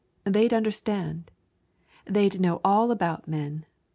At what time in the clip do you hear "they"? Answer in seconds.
2.05-2.27